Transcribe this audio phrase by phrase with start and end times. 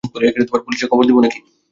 [0.63, 1.17] পুলিশে খবর দেব?